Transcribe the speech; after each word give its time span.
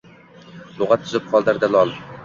Lugʼat 0.81 1.05
tuzib, 1.07 1.31
qoldirdi 1.37 1.75
lol 1.77 1.99